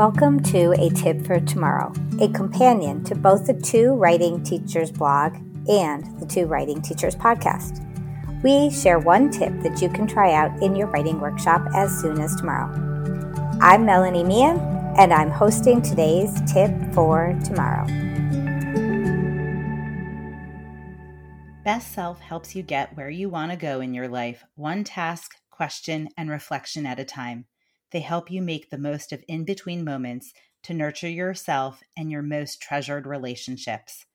[0.00, 1.92] Welcome to A Tip for Tomorrow,
[2.22, 5.34] a companion to both the Two Writing Teachers blog
[5.68, 7.84] and the Two Writing Teachers podcast.
[8.42, 12.18] We share one tip that you can try out in your writing workshop as soon
[12.18, 12.72] as tomorrow.
[13.60, 14.58] I'm Melanie Meehan,
[14.96, 17.84] and I'm hosting today's tip for tomorrow.
[21.62, 25.34] Best Self helps you get where you want to go in your life, one task,
[25.50, 27.44] question, and reflection at a time.
[27.92, 30.32] They help you make the most of in between moments
[30.64, 34.06] to nurture yourself and your most treasured relationships.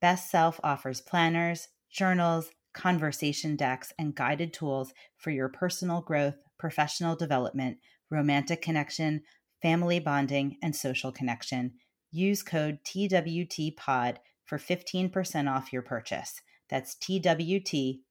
[0.00, 7.16] Best Self offers planners, journals, conversation decks, and guided tools for your personal growth, professional
[7.16, 7.78] development,
[8.10, 9.22] romantic connection,
[9.60, 11.72] family bonding, and social connection.
[12.10, 16.40] Use code TWTPOD for 15% off your purchase.
[16.68, 18.04] That's TWTPOD.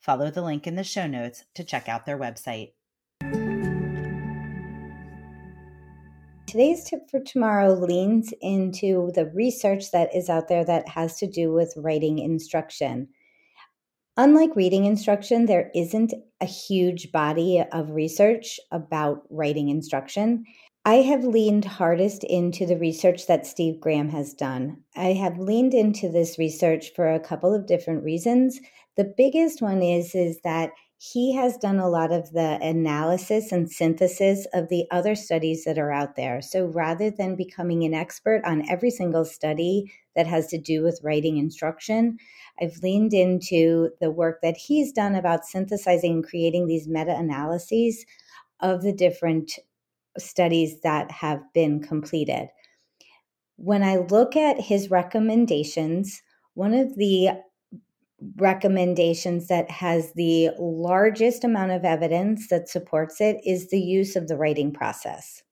[0.00, 2.72] Follow the link in the show notes to check out their website.
[6.50, 11.28] Today's tip for tomorrow leans into the research that is out there that has to
[11.28, 13.06] do with writing instruction.
[14.16, 20.42] Unlike reading instruction, there isn't a huge body of research about writing instruction.
[20.84, 24.78] I have leaned hardest into the research that Steve Graham has done.
[24.96, 28.58] I have leaned into this research for a couple of different reasons.
[28.96, 33.70] The biggest one is is that he has done a lot of the analysis and
[33.72, 36.42] synthesis of the other studies that are out there.
[36.42, 41.00] So rather than becoming an expert on every single study that has to do with
[41.02, 42.18] writing instruction,
[42.60, 48.04] I've leaned into the work that he's done about synthesizing and creating these meta analyses
[48.60, 49.52] of the different
[50.18, 52.48] studies that have been completed.
[53.56, 56.20] When I look at his recommendations,
[56.52, 57.40] one of the
[58.36, 64.28] recommendations that has the largest amount of evidence that supports it is the use of
[64.28, 65.42] the writing process.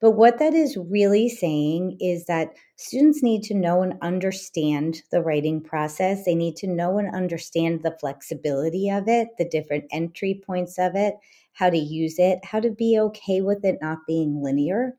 [0.00, 5.22] But what that is really saying is that students need to know and understand the
[5.22, 6.24] writing process.
[6.24, 10.96] They need to know and understand the flexibility of it, the different entry points of
[10.96, 11.14] it,
[11.52, 14.96] how to use it, how to be okay with it not being linear,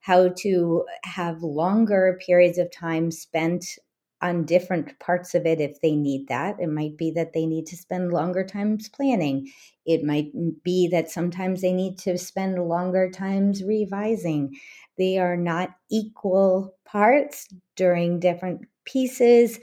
[0.00, 3.78] how to have longer periods of time spent
[4.22, 6.56] on different parts of it if they need that.
[6.60, 9.48] It might be that they need to spend longer times planning.
[9.84, 14.56] It might be that sometimes they need to spend longer times revising.
[14.96, 19.58] They are not equal parts during different pieces.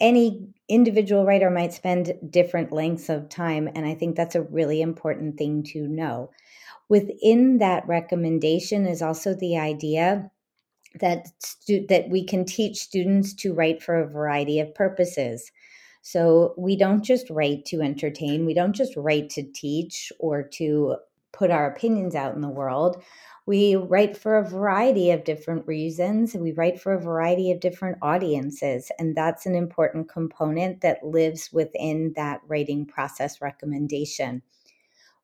[0.00, 4.80] Any individual writer might spend different lengths of time, and I think that's a really
[4.80, 6.30] important thing to know.
[6.88, 10.30] Within that recommendation is also the idea
[11.00, 15.50] that stu- that we can teach students to write for a variety of purposes.
[16.02, 20.96] So we don't just write to entertain, we don't just write to teach or to
[21.32, 23.02] put our opinions out in the world.
[23.46, 26.34] We write for a variety of different reasons.
[26.34, 28.90] We write for a variety of different audiences.
[28.98, 34.42] And that's an important component that lives within that writing process recommendation.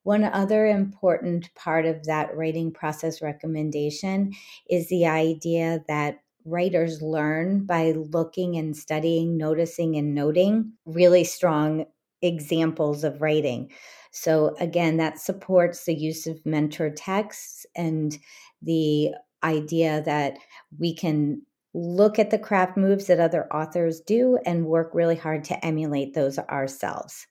[0.02, 4.32] One other important part of that writing process recommendation
[4.68, 11.84] is the idea that writers learn by looking and studying, noticing and noting really strong
[12.22, 13.70] examples of writing.
[14.12, 18.18] So, again, that supports the use of mentor texts and
[18.62, 19.10] the
[19.44, 20.38] idea that
[20.78, 25.44] we can look at the craft moves that other authors do and work really hard
[25.44, 27.26] to emulate those ourselves.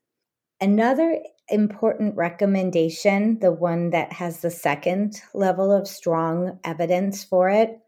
[0.61, 7.79] Another important recommendation, the one that has the second level of strong evidence for it,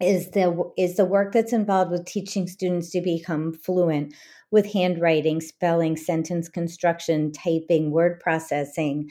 [0.00, 4.12] is the is the work that's involved with teaching students to become fluent
[4.50, 9.10] with handwriting, spelling, sentence construction, typing, word processing.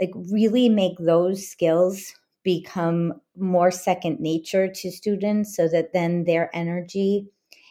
[0.00, 2.14] Like really make those skills
[2.44, 7.26] become more second nature to students so that then their energy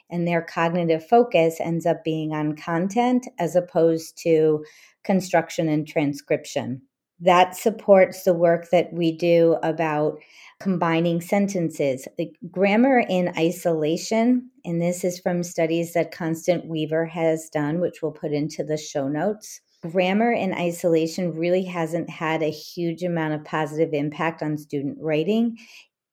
[0.10, 4.64] and their cognitive focus ends up being on content as opposed to
[5.04, 6.82] construction and transcription.
[7.22, 10.20] That supports the work that we do about
[10.62, 12.08] combining sentences.
[12.18, 18.02] The grammar in isolation, and this is from studies that Constance Weaver has done, which
[18.02, 19.60] we'll put into the show notes.
[19.82, 25.58] Grammar in isolation really hasn't had a huge amount of positive impact on student writing.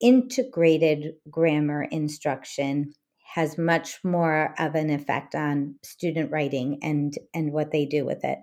[0.00, 2.92] Integrated grammar instruction
[3.36, 8.24] has much more of an effect on student writing and and what they do with
[8.24, 8.38] it.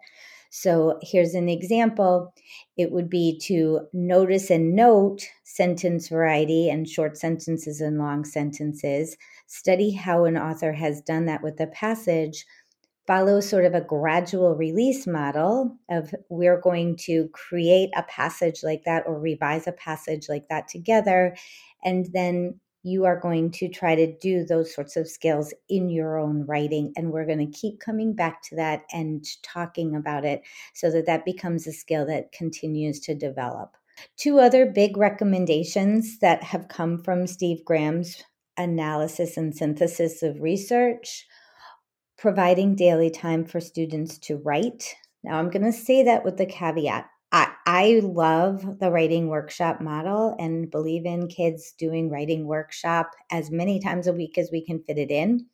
[0.51, 2.31] So here's an example.
[2.78, 9.18] It would be to notice and note sentence variety and short sentences and long sentences.
[9.48, 12.45] Study how an author has done that with a passage.
[13.07, 18.84] follow sort of a gradual release model of we're going to create a passage like
[18.86, 21.36] that or revise a passage like that together
[21.84, 26.19] and then you are going to try to do those sorts of skills in your
[26.19, 30.41] own writing and we're going to keep coming back to that and talking about it
[30.74, 33.75] so that that becomes a skill that continues to develop.
[34.18, 38.21] Two other big recommendations that have come from steve graham's
[38.57, 41.25] analysis and synthesis of research
[42.18, 44.95] providing daily time for students to write.
[45.24, 47.09] Now i'm going to say that with the caveat
[47.75, 53.80] I, love the writing workshop model and believe in kids doing writing workshop as many
[53.80, 55.48] times a week as we can fit it in.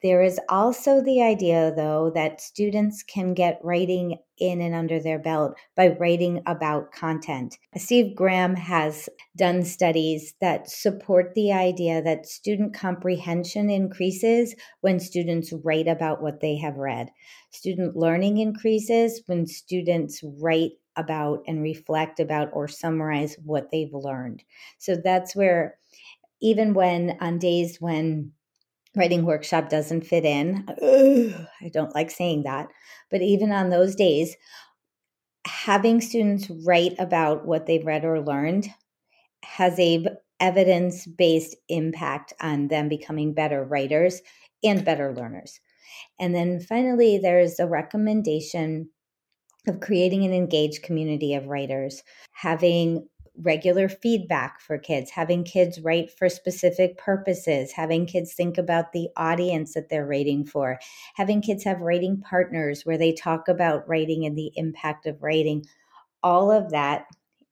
[0.00, 5.18] There is also the idea, though, that students can get writing in and under their
[5.18, 7.58] belt by writing about content.
[7.76, 15.52] Steve Graham has done studies that support the idea that student comprehension increases when students
[15.64, 17.08] write about what they have read.
[17.50, 24.42] Student learning increases when students write about and reflect about or summarize what they've learned.
[24.76, 25.78] So that's where,
[26.42, 28.32] even when on days when
[28.96, 30.66] writing workshop doesn't fit in.
[30.82, 32.68] Ugh, I don't like saying that.
[33.10, 34.36] But even on those days,
[35.46, 38.68] having students write about what they've read or learned
[39.44, 40.06] has a
[40.40, 44.20] evidence based impact on them becoming better writers
[44.62, 45.60] and better learners.
[46.20, 48.90] And then finally, there's a recommendation
[49.66, 52.02] of creating an engaged community of writers,
[52.32, 53.08] having
[53.40, 59.08] regular feedback for kids, having kids write for specific purposes, having kids think about the
[59.16, 60.78] audience that they're writing for,
[61.14, 65.64] having kids have writing partners where they talk about writing and the impact of writing.
[66.22, 67.06] All of that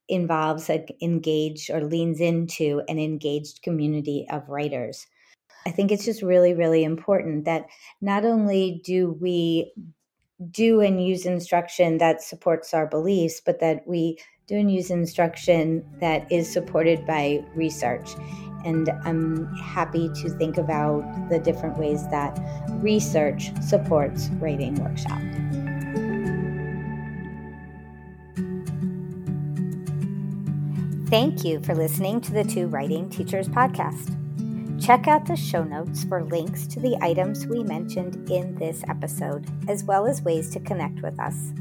[0.08, 5.06] involves an engaged or leans into an engaged community of writers.
[5.66, 7.66] I think it's just really, really important that
[8.00, 9.72] not only do we
[10.50, 15.84] do and use instruction that supports our beliefs, but that we do and use instruction
[16.00, 18.10] that is supported by research.
[18.64, 22.38] And I'm happy to think about the different ways that
[22.82, 25.20] research supports writing workshop.
[31.08, 34.16] Thank you for listening to the Two Writing Teachers podcast.
[34.86, 39.44] Check out the show notes for links to the items we mentioned in this episode,
[39.68, 41.52] as well as ways to connect with us.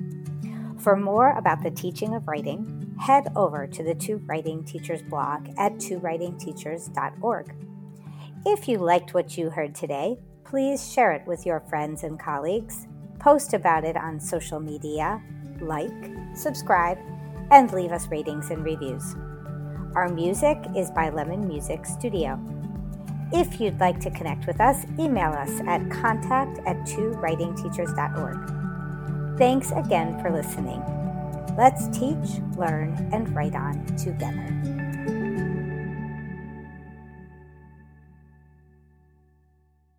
[0.77, 5.49] For more about the teaching of writing, head over to the Two Writing Teachers blog
[5.57, 7.55] at twowritingteachers.org.
[8.45, 12.85] If you liked what you heard today, please share it with your friends and colleagues,
[13.17, 15.19] post about it on social media,
[15.61, 16.99] like, subscribe,
[17.49, 19.15] and leave us ratings and reviews.
[19.95, 22.39] Our music is by Lemon Music Studio.
[23.31, 29.37] If you'd like to connect with us, email us at contact at twowritingteachers.org.
[29.37, 30.81] Thanks again for listening.
[31.57, 34.74] Let's teach, learn, and write on together.